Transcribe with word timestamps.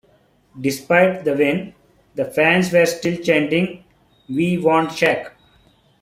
Despite 0.59 1.25
the 1.25 1.35
win, 1.35 1.75
the 2.15 2.25
fans 2.25 2.71
were 2.73 2.87
still 2.87 3.21
chanting 3.21 3.83
We 4.29 4.57
want 4.57 4.93
Shack! 4.93 5.35